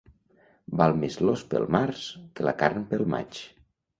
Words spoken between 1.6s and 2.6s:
març que la